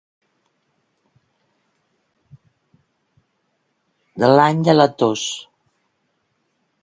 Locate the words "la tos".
4.79-5.29